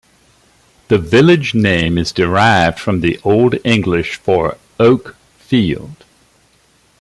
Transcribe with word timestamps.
The 0.87 0.97
village 0.97 1.53
name 1.53 1.95
is 1.99 2.11
derived 2.11 2.79
from 2.79 3.01
the 3.01 3.19
Old 3.23 3.53
English 3.63 4.15
for 4.15 4.57
"Oak 4.79 5.15
Field". 5.37 6.05